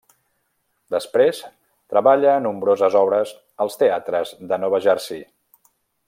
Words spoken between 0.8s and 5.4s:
Després treballa a nombroses obres als teatres de Nova Jersey.